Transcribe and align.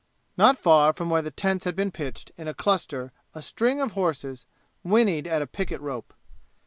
Not 0.35 0.57
far 0.57 0.93
from 0.93 1.11
where 1.11 1.21
the 1.21 1.29
tents 1.29 1.63
had 1.65 1.75
been 1.75 1.91
pitched 1.91 2.31
in 2.35 2.47
a 2.47 2.55
cluster 2.55 3.11
a 3.35 3.41
string 3.43 3.79
of 3.79 3.91
horses 3.91 4.47
winnied 4.83 5.27
at 5.27 5.43
a 5.43 5.45
picket 5.45 5.79
rope. 5.79 6.15